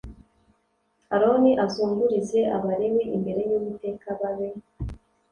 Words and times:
Aroni 1.13 1.51
azungurize 1.63 2.39
Abalewi 2.57 3.03
imbere 3.17 3.41
y 3.49 3.51
Uwiteka 3.57 4.07
babe 4.19 4.49